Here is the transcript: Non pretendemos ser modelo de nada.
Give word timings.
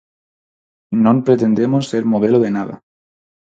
Non 1.05 1.17
pretendemos 1.25 1.83
ser 1.91 2.03
modelo 2.13 2.37
de 2.41 2.51
nada. 2.57 2.75